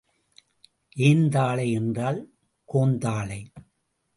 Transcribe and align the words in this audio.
ஏந்தாழை 0.97 1.71
என்றால் 1.71 2.19
கோந்தாழை. 2.73 3.45